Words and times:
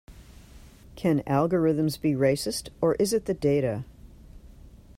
Can 0.95 1.21
algorithms 1.27 2.01
be 2.01 2.13
racist 2.13 2.69
or 2.81 2.95
is 2.95 3.13
it 3.13 3.25
the 3.25 3.35
data? 3.35 3.85